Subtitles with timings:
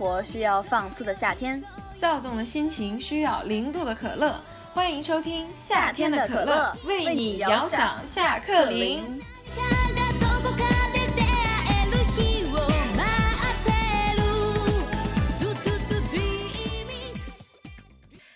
[0.00, 1.62] 活需要放肆的夏天，
[1.98, 4.40] 躁动的心情需要零度的可乐。
[4.72, 9.22] 欢迎收听夏天的可乐，为你遥想下课铃。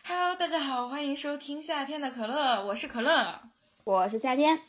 [0.07, 3.41] Hello，大家好，欢迎收听夏天的可乐，我是可乐，
[3.85, 4.61] 我是夏天。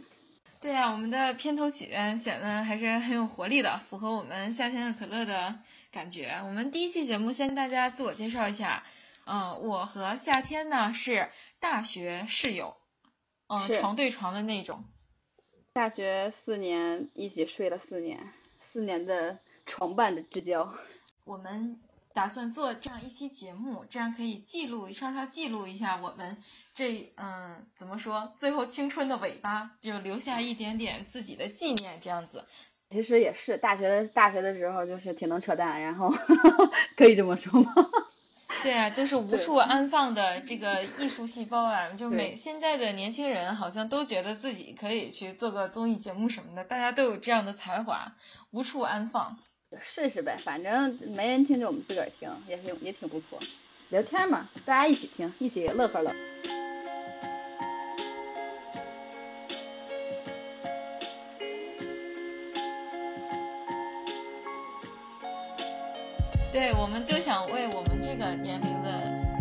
[0.62, 5.55] 对呀，我们的片头曲选的还是很有活力的，符合我们夏天的可乐的
[5.95, 6.41] 感觉。
[6.44, 8.84] 我们第一期节目先跟大家自我介绍一下，
[9.26, 11.30] 嗯，我和夏天呢是
[11.62, 12.76] 大学室友，
[13.48, 14.84] 嗯，床对床的那种。
[15.71, 20.76] 大学四年一起睡了四年，四年的床伴的之交。
[21.23, 21.80] 我们。
[22.16, 26.41] 打算做这样一期节目，这样可以记录稍稍记录一下我们
[26.74, 32.46] 这嗯怎么说最后青春的尾巴，就留下一点点自己的纪念这样子。
[32.89, 36.13] 其实也是大学的大学的时候就是挺能扯淡，然后
[36.95, 37.73] 可以这么说吗？
[38.63, 48.13] 对啊，就是无处安放的这个艺术细胞啊，就每现在的年轻人好像都觉得自己可以去做个综艺节目什么的，大家都有这样的才华，
[48.51, 49.37] 无处安放。
[49.83, 53.37] 试试呗，反正没人听就我们自个儿听，也挺也挺不错。
[53.89, 56.15] 聊天嘛，大家一起听，一起乐呵乐。
[66.56, 68.89] 对，我们就想为我们这个年龄的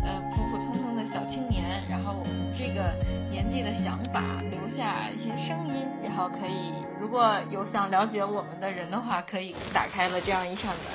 [0.04, 2.92] 呃普普通通的小青年，然后我们这个
[3.30, 6.72] 年纪的想法留下一些声音，然后可以。
[6.98, 10.86] 如果有想了解我们的人的话，可以打开了这样一扇门，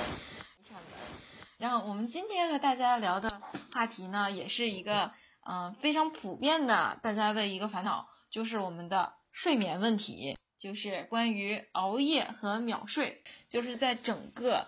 [0.61, 0.99] 一扇门。
[1.57, 5.13] 然后我们今天和大家聊的话题呢，也是一个
[5.49, 13.23] 嗯非常普遍的大家的一个烦恼，就是我们的睡眠问题，就是关于熬夜和秒睡。
[13.47, 14.67] 就是在整个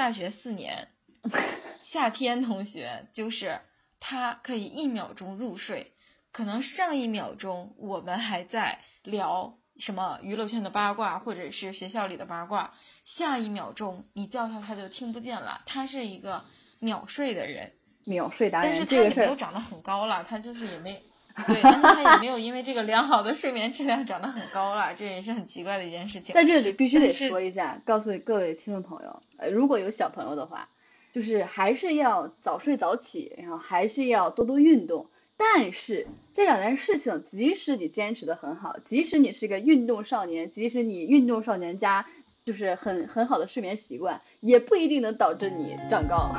[0.00, 0.88] 大学四年，
[1.78, 3.60] 夏天同学就是
[4.00, 5.92] 他可以一秒钟入睡，
[6.32, 9.58] 可能上一秒钟我们还在聊。
[9.78, 12.72] 什么娱乐圈的八卦，或者是学校里的八卦，
[13.04, 15.60] 下一秒钟你叫他，他就听不见了。
[15.66, 16.42] 他是一个
[16.78, 17.74] 秒睡的人，
[18.06, 18.72] 秒睡达人。
[18.72, 21.02] 但是他也没有长得很高了，他就是也没，
[21.46, 26.34] 对，但是他也没有因为这个良好的睡眠质量长得很高了，这也是很奇怪的一件事情。
[26.34, 30.68] 在这里必须得说一下，告诉各位听众朋友，呃，如果有小朋友的话，
[31.12, 35.06] 就是还是要早睡早起，然后还是要多多运动。
[35.36, 42.06] 但是这两件事情，即使你坚持的很好，即使你是个运动少年，即使你运动少年加
[42.44, 46.34] 就是很很好的睡眠习惯，也不一定能导致你长高。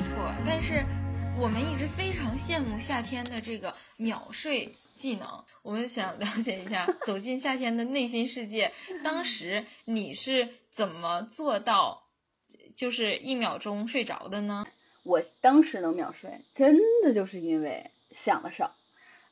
[0.00, 0.84] 错，但是。
[1.38, 8.72] 我们一直非常羡慕夏天的这个秒睡技能，我们想了解一下走进夏天的内心世界。
[9.02, 12.02] 当时你是怎么做到，
[12.74, 14.66] 就是一秒钟睡着的呢？
[15.02, 18.74] 我当时能秒睡，真的就是因为想的少。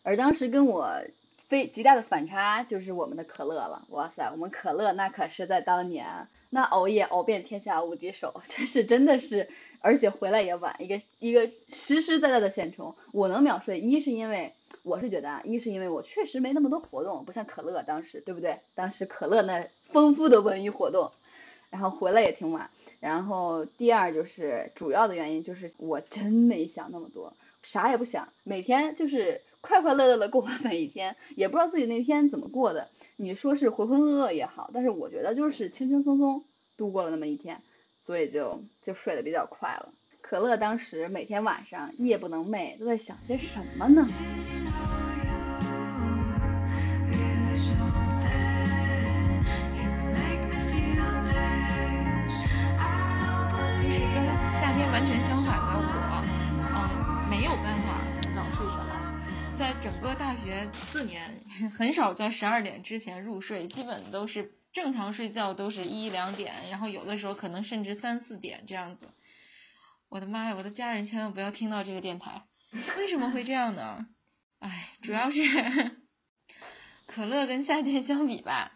[0.03, 1.03] 而当时跟我
[1.49, 3.84] 非极大的反差就是我们的可乐了。
[3.91, 9.51] 哇塞，我们可乐那可是在当年那熬夜熬遍天下无敌手， 真是真的是。
[9.81, 12.94] 而且回来也晚，一个一个实实在在的现充。
[13.12, 14.53] 我能秒睡，一是因为
[14.83, 18.59] 我是觉得啊，一是因为我确实没那么多活动，不像可乐当时，对不对？
[18.75, 21.11] 当时可乐那丰富的文娱活动，
[21.71, 22.71] 然后回来也挺晚。
[23.00, 32.89] 然后第二就是主要的原因就是我真没想那么多，啥也不想，每天就是快快乐乐的过完每一天，也不知道自己那天怎么过的。
[33.16, 36.45] 你说是浑浑噩噩也好，但是我觉得就是轻轻松松
[36.77, 37.60] 度过了那么一天。
[38.09, 39.93] 所以就就睡得比较快了。
[40.23, 44.09] 可乐当时每天晚上夜不能寐，都在想些什么呢？
[53.83, 56.25] 其实跟夏天完全相反的我，
[56.65, 58.01] 嗯，没有办法
[58.33, 58.91] 早睡早起，
[59.53, 61.43] 在整个大学四年，
[61.77, 64.54] 很少在十二点之前入睡，基本都是。
[64.80, 69.09] 正常睡觉都是一两点，然后有的时候可能甚至三四点这样子。
[70.09, 72.45] 我的妈呀，我的家人千万不要听到这个电台。
[72.97, 74.07] 为什么会这样呢？
[74.60, 75.41] 哎，主要是
[77.09, 78.71] 可乐跟夏天相比吧，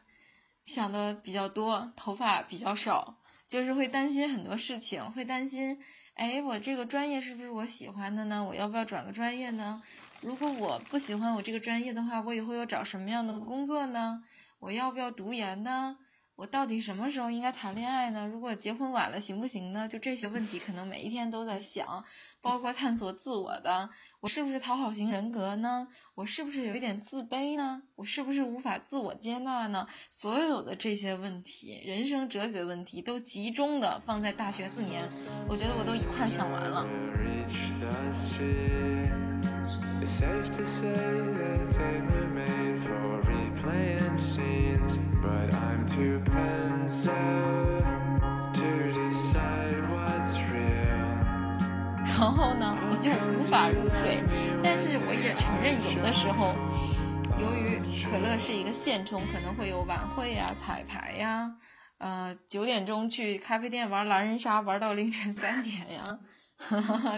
[0.65, 5.79] 想的比较多，头发比较少，就是会担心很多事情，会担心，
[6.15, 8.43] 哎，我这个专业是不是我喜欢的呢？
[8.43, 9.81] 我要不要转个专业呢？
[10.21, 14.25] 如果我不喜欢我这个专业的话，我以后要找什么样的工作呢？
[14.63, 15.97] 我要不要读研呢？
[16.37, 18.29] 我到底什么时候应该谈恋爱呢？
[18.29, 19.89] 如果结婚晚了行不行呢？
[19.89, 22.05] 就这些问题，可能每一天都在想，
[22.41, 25.89] 包括探索自我的，我是不是讨好型人格呢？
[26.15, 27.83] 我是不是有一点自卑呢？
[27.97, 29.89] 我是不是无法自我接纳呢？
[30.11, 35.09] 所有的这些问题，人生哲学问题，都集中的放在大学四年，
[35.49, 36.87] 我觉得我都一块儿想完了。
[45.33, 47.11] But i'm too pens，to
[48.93, 51.09] decide what's real
[52.05, 54.23] 然后呢，我就无法入睡。
[54.63, 56.55] 但是我也承认，有的时候，
[57.41, 61.57] 由于可乐是一个现充，可能会有晚会呀、彩排呀，
[61.99, 66.21] 呃，九点钟去咖啡店玩狼人杀，玩到凌晨三点呀，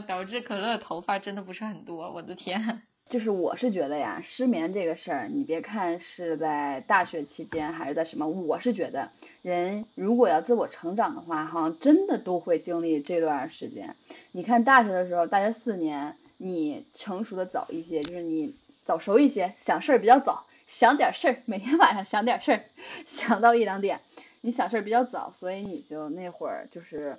[0.07, 2.13] 导致可乐头发真的不是很多。
[2.13, 2.85] 我的天！
[3.11, 9.11] 就是我是觉得呀，失眠这个事儿，你别看是在大学期间还是在什么，我是觉得
[9.43, 13.95] 人如果要自我成长的话，好像真的都会经历这段时间。
[14.33, 18.55] 你看大学的时候，大学四年，你成熟的早一些，就是你
[18.85, 22.65] 早熟一些，想事儿比较早，想点事儿，每天晚上想点事儿，
[23.07, 24.01] 想到一两点，
[24.41, 27.19] 你想事儿比较早，所以你就那会儿就是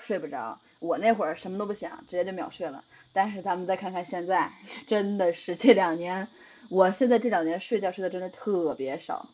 [0.00, 0.58] 睡不着。
[0.78, 2.84] 我那会儿什么都不想，直接就秒睡了。
[3.16, 4.52] 但是咱们再看看现在，
[4.86, 6.28] 真的是这两年，
[6.68, 9.26] 我现在这两年睡觉睡的真的特别少。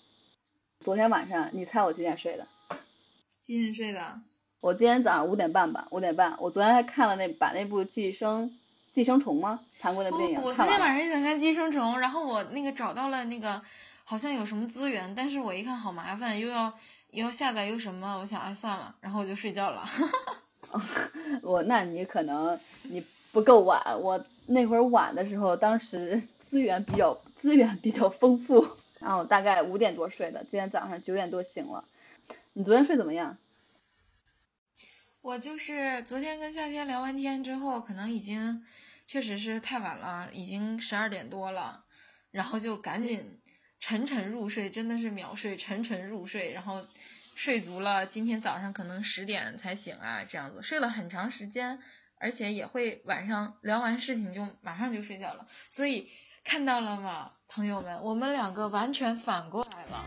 [0.78, 2.46] 昨天晚上，你猜我几点睡的？
[3.44, 4.20] 几点睡的？
[4.60, 6.36] 我今天早上五点半吧，五点半。
[6.38, 8.48] 我昨天还看了那把那部《寄生
[8.92, 9.58] 寄生虫》吗？
[9.80, 10.40] 韩国那部电影。
[10.40, 13.60] 我昨天晚上也想看《寄生虫》，然后我那个找到了那个
[14.04, 16.72] 好像有什么资源，但是我一看好麻烦，又要
[17.10, 19.84] 又要下载又什么，我想哎算了，然后我就睡觉了。
[21.42, 23.04] 我那你可能你。
[23.32, 28.68] 不够晚，我那会儿晚的时候，当时 资源比较资源比较丰富，
[29.00, 31.82] 然后大概五点多睡的，今天早上九点多醒了。
[32.52, 33.38] 你昨天睡怎么样？
[35.22, 38.66] 我就是昨天跟夏天聊完天之后，可能已经
[39.06, 41.84] 确实是太晚了，已经十二点多了，
[42.32, 43.38] 然后就赶紧
[43.80, 46.84] 沉沉入睡，真的是秒睡，沉沉入睡，然后
[47.34, 51.78] 睡足了，今天早上可能十点才醒啊，这样子睡了很长时间。
[52.24, 56.08] 而且也会晚上聊完事情就马上就睡觉了，所以
[56.44, 60.06] 看到了吗，朋友们，我们两个完全反过来了。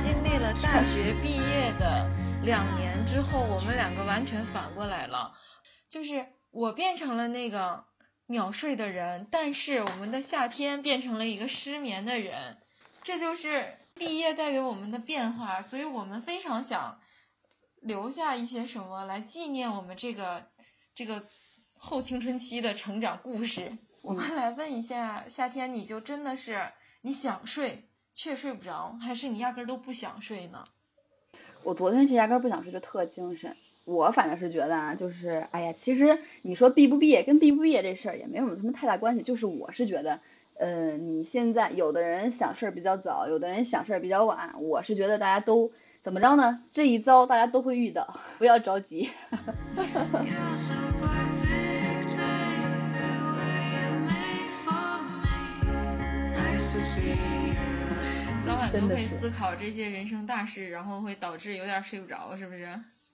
[0.00, 2.08] 经历了大学毕业的
[2.48, 5.36] 两年之后，我们两个完全反过来了，
[5.86, 7.84] 就是我变成了那个。
[8.30, 12.58] 秒睡的人，但是我们的夏天变成了一个失眠的人，
[13.02, 17.00] 这就是毕业带给我们的变化，所以我们非常想
[17.80, 20.46] 留下一些什么来纪念我们这个
[20.94, 21.24] 这个
[21.78, 23.78] 后青春期的成长故事。
[24.02, 26.70] 我们来问一下，夏天你就真的是
[27.00, 30.66] 你想睡却睡不着，还是你压根都不想睡呢？
[31.68, 33.54] 我昨天是压根不想睡，就特精神。
[33.84, 39.22] 我反正是觉得啊，就是哎呀，其实你说毕不毕业跟毕不毕业这事儿也没有什么太大关系。
[39.22, 40.20] 就是我是觉得，
[40.58, 44.54] 呃，你现在有的人想事儿比较早，有的人想事儿比较晚。
[44.62, 45.70] 我是觉得大家都
[46.02, 46.62] 怎么着呢？
[46.72, 49.10] 这一遭大家都会遇到， 不要着急。
[58.48, 62.66] 早晚都会思考这些人生大事，然后会导致有点睡不着，是不是？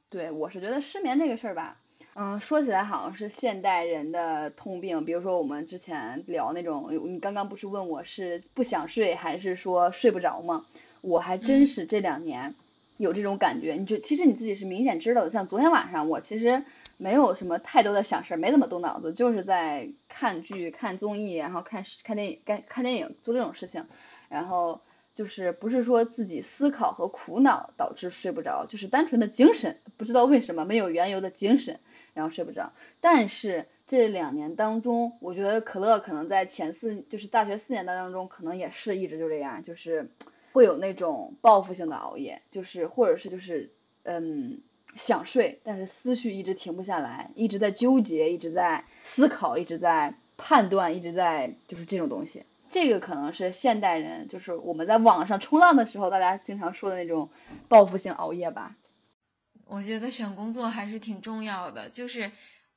[0.09, 1.76] 对，我是觉得失眠这个事儿吧，
[2.14, 5.05] 嗯，说起来好像是现代人的通病。
[5.05, 10.64] 比如说我们之前聊那种，你刚刚不是问我是不想睡还是说睡不着吗？
[11.00, 12.55] 我还真是这两年
[12.99, 13.73] 有这种感觉。
[13.73, 16.62] 你就其实你自己是明显知道的，像昨天晚上我其实
[16.97, 23.85] 没有什么太多的想事儿，没怎么动脑子，就是在看剧、看综艺，然后看看电影、看看电影做这种事情，
[24.29, 24.81] 然后。
[25.14, 31.78] 就是不是说自己思考和苦恼导致睡不着，就是单纯的精神，不知道为什么没有缘由的精神，
[32.14, 32.73] 然后睡不着。
[33.00, 40.09] 但是这两年当中，我觉得可乐可能在前四，就是大学四年当中，可能也是一直就这样，就是
[40.52, 43.71] 会有那种报复性的熬夜，就是或者是就是
[44.02, 44.59] 嗯
[44.97, 52.42] 想睡，但是思绪一直停不下来，一直在纠结，一直在思考，一直在判断，一直在就是这种东西。
[52.75, 57.31] 这个可能是现代人，就是我们在网上冲浪的时候，大家经常说的那种
[57.69, 58.75] 报复性熬夜吧。
[59.64, 62.33] 我觉得选工作还是挺重要的，就是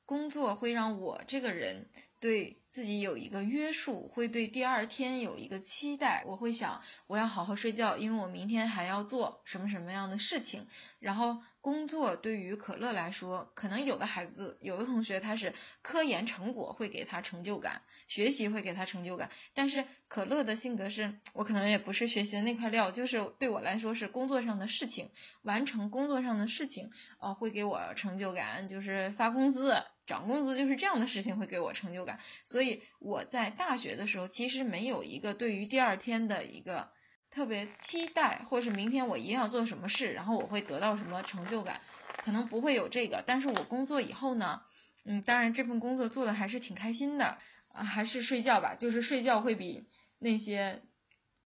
[0.06, 1.88] 工作会让我这个人
[2.20, 6.24] 对自己有一个约束，会对第二天有一个期待。
[6.26, 10.66] 我会想，我要好好睡觉，因为我明天还要做什么什么样的事情。
[10.98, 19.30] 然后工作对于可乐来说，可能有的孩子、有的同学他是科研成果会给他成就感，学习会给他成就感。
[19.54, 25.10] 但是可乐的性格是，我可能也不是学习的那块料，就是对我来说是工作上的事情，
[25.42, 29.82] 完成工作上的事情，呃，会给我成就感，就是发工资。
[30.08, 36.88] 涨工资就是这样的事情会给我成就感，所以我在大学的时候其实没有一个对于第二天的一个
[37.30, 41.82] 特别期待，或是明天我一定要做什么事，然后我会得到什么成就感，
[42.16, 43.22] 可能不会有这个。
[43.26, 44.62] 但是我工作以后呢，
[45.04, 47.36] 嗯，当然这份工作做的还是挺开心的，
[47.74, 49.84] 啊，还是睡觉吧，就是睡觉会比
[50.18, 50.80] 那些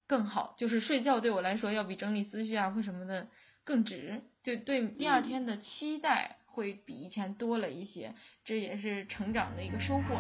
[0.09, 3.29] 更好，就是睡觉对我来说要比整理思绪啊或什么的
[3.63, 6.38] 更值，就对第二天的期待。
[6.59, 8.13] 会比以前多了一些，
[8.43, 10.17] 这也是成长的一个收获。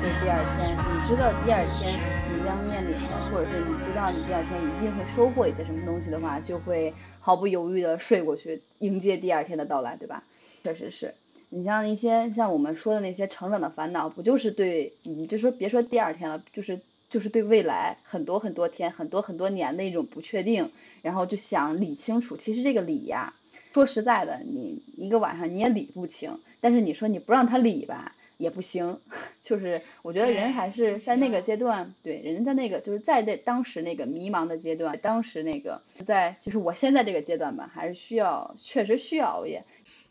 [0.00, 2.00] 对第二天，你知道第二天
[2.42, 6.92] 你将面临的，或者是你知道你第二天一定会收获一些什么东西的话，就会。
[7.24, 10.24] 毫不犹豫的睡过去，迎接第二天的到来，对吧？
[10.64, 11.14] 确实是，
[11.50, 16.80] 你像一些像我们说的那些成长的烦恼，不就是对，你就说别说第二天了，就是
[17.10, 20.72] 就是对未来很多很多天、很多很多年的一种不确定，
[21.02, 22.36] 然后就想理清楚。
[22.36, 23.32] 其实这个理呀，
[23.72, 28.12] 说实在的，你一个晚上你也理不清，但是你说你不让他理吧。
[28.42, 28.98] 也不行，
[29.42, 39.62] 就是我觉得人还是在那个阶段，对，人在那个就是在那当时那个迷茫的阶段，当时那个在就是我现在这个阶段吧，还是需要，确实需要熬夜。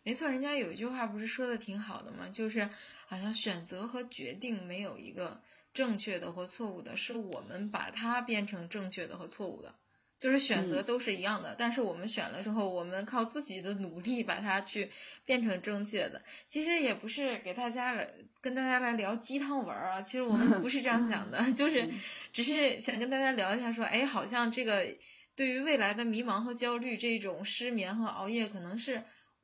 [0.03, 2.29] 没错，人家有一句话不是说的挺好的吗？
[2.31, 2.69] 就是
[3.05, 5.39] 好像选择和决定没有一个
[5.73, 9.75] 正确的或错误的，是我们把它变成正确的和错误的。
[10.21, 14.91] 就是选择都是一样的，但是我们选了之后，我们靠自己的努力把它去
[15.25, 16.21] 变成正确的。
[16.45, 18.07] 其实也不是给大家来
[18.39, 21.89] 跟大家来聊鸡汤文啊，其实我们不是这样想的， 就是
[22.33, 24.95] 只是想跟大家聊一下，说哎，好像这个
[25.35, 29.01] 对于未来的迷茫和焦虑，这种失眠和熬夜可能是，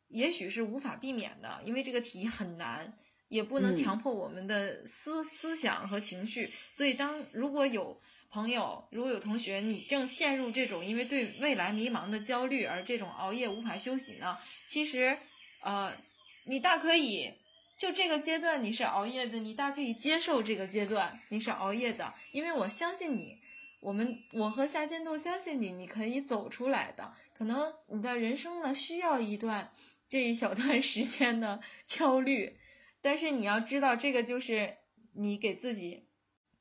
[0.10, 2.94] 也许是无法避免的，因为这个题很难，
[3.30, 8.00] 也不能强迫我们的思思想和情绪，所以当如果有。
[8.30, 14.38] 朋友，如果有同学你正陷入这种因为对未来迷茫的焦虑而这种熬夜无法休息呢？
[14.66, 15.18] 其实，
[15.62, 15.96] 呃，
[16.44, 17.34] 你大可以
[17.78, 23.40] 就这个阶段你是熬夜的，你大可以接受这个阶段你是熬夜的，因为我相信你，
[23.80, 27.14] 我们我和夏天都相信你，你可以走出来的。
[27.34, 29.72] 可能你的人生呢需要一段
[30.08, 32.58] 这一小段时间的焦虑，
[33.02, 34.76] 但是你要知道，这个就是
[35.14, 36.07] 你给自己。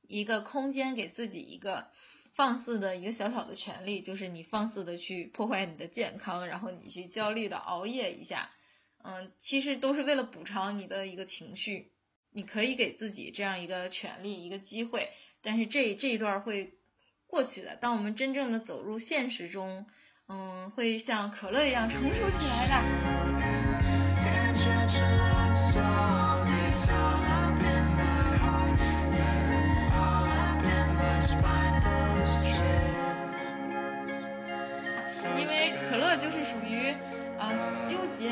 [0.09, 1.89] 一个空间给自己一个
[2.33, 8.51] 放肆的一个小小的权利，就是你放肆的去破坏你的健康，然后你去焦虑的熬夜一下，
[9.03, 11.93] 嗯，其实都是为了补偿你的一个情绪。
[12.31, 15.09] 你可以给自己这样一个权利，一个机会，
[15.41, 16.75] 但是这这一段会
[17.27, 17.77] 过去的。
[17.77, 19.87] 当我们真正的走入现实中，
[20.29, 23.07] 嗯，会像可乐一样成熟起来的。
[36.17, 36.95] 就是属于
[37.39, 37.53] 啊，
[37.87, 38.31] 纠结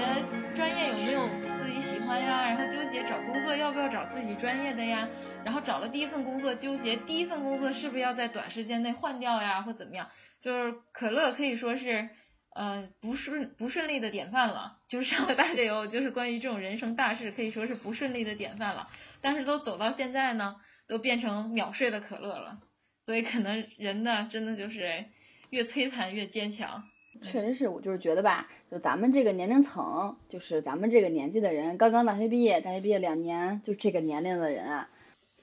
[0.55, 5.09] 专业有没有自己喜欢呀，然后纠结找工作要不要找自己专业的呀，
[5.45, 10.09] 然后找了第一份工作，纠结第一份工作是不是要在短时间内换掉呀，或怎么样？
[10.41, 12.09] 就是可乐可以说是
[12.55, 18.89] 呃不顺不顺利的典范了，就是上了大学以后，就是关于这种人生大事可以说是不顺利的典范了。
[19.21, 22.61] 但是都走到现在呢，都变成秒睡的可乐了，
[23.05, 25.05] 所以可能人呢，真的就是
[25.51, 26.85] 越摧残越坚强。
[27.23, 34.89] 确实是我就是觉得吧，就咱们这个年龄层，就是咱们这个年纪的人，刚刚大学毕业，大学毕业两年，就这个年龄的人啊，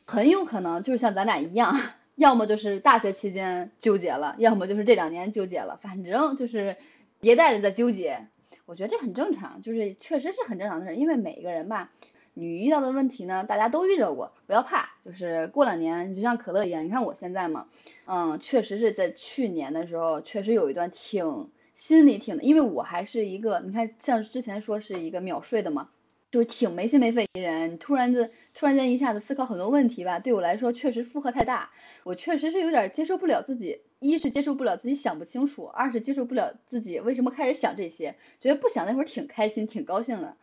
[0.06, 1.76] 很有可能就是像咱俩一样，
[2.16, 6.78] 要么就是大学期间纠结了，要么就是这两年纠结了，反正就是
[7.22, 8.28] 迭代的在纠结。
[8.66, 11.92] 我觉得这很正常，就是确实是很正常的事，因为每一个人吧，
[12.34, 17.68] 你遇到的问题呢，大家都遇到过，不要怕，就是过两年你，就像可乐一样，你看我现在嘛，
[18.06, 21.50] 嗯，确实是在去年的时候，确实有一段挺。
[21.76, 25.90] 心里挺，因为我还是一个，你看像之前说是一个秒睡的嘛，
[26.32, 27.78] 就是挺没心没肺一人。
[27.78, 31.72] 突然的，突然间一下子思考很多问题吧，对我来说确实负荷太大。
[32.04, 40.36] 我确实是有点接受不了自己，一是接受不了自己想不清楚，二是接受不了自己为什么开始想这些，觉得不想那会儿挺开心挺高兴的。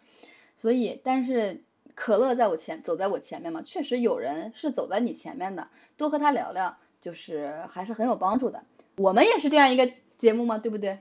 [0.57, 1.63] 所以，但是
[1.95, 8.65] 可乐在我前走在我前面嘛，确实有人是走在你前面的，多和他聊聊，就是还是很有帮助的。
[8.97, 10.99] 我们也是这样一个节目嘛，对不对？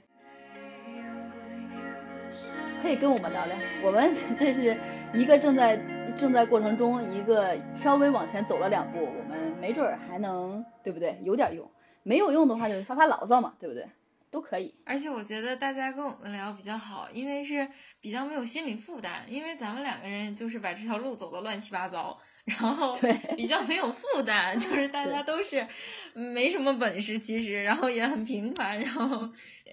[2.81, 4.77] 可以跟我们聊聊，我们这是
[5.13, 5.79] 一个正在
[6.17, 11.17] 正在过程中，一个稍微往前走了两步，我们没准儿还能，对不对？
[11.23, 11.69] 有点用，
[12.03, 13.85] 没有用的话就发发牢骚嘛，对不对？
[14.31, 14.75] 都可以。
[14.85, 17.69] 而且我觉得大家跟我们聊比较好，因为是
[18.01, 22.95] 比较没有心理负担，因为咱们两个人就是把这条路走的乱七八糟，然后
[23.35, 25.67] 比较没有负担，就是大家都是
[26.13, 29.31] 没什么本事，其实然后也很平凡，然后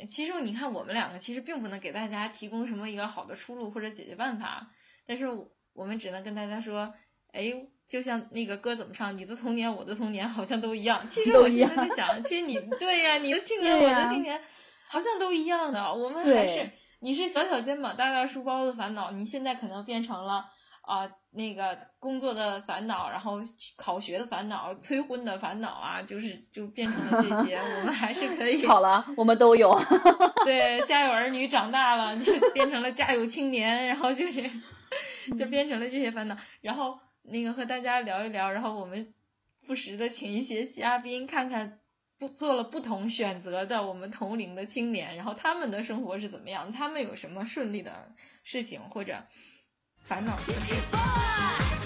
[0.08, 4.70] 其实你看我们两个其实并不能给大家提供什么一个好的出路或者解决办法，
[5.06, 5.26] 但是
[5.72, 6.94] 我们只能跟大家说，
[7.32, 7.66] 哎。
[7.86, 11.06] 就像那个歌怎么唱，你的童年，我的童年好像都一样。
[11.06, 14.40] 其实我现在在想，其实你 对呀，你的青年，我的青年，
[14.88, 15.94] 好像都一样的。
[15.94, 20.46] 我们还是，你是小小肩膀，大大书包的烦恼，你现在可能变成了
[20.80, 23.40] 啊那个工作的烦恼，然后
[23.76, 27.56] 考学的烦恼，催婚的烦恼啊，就是就变成了这些。
[27.56, 28.64] 我们还是可以。
[28.66, 29.78] 好了，我们都有。
[30.46, 34.50] 对，家有儿女长大了，就变成了家有青年，然后就是
[35.38, 36.98] 就变成了这些烦恼，然后。
[37.24, 39.12] 那个和大家聊一聊，然后我们
[39.66, 41.80] 不时的请一些嘉宾，看看
[42.18, 49.24] 不做了不同选择的我们同龄的青年，然后他们的生活是怎么样，他们有什么顺利的事情或者
[49.98, 51.83] 烦恼的事情。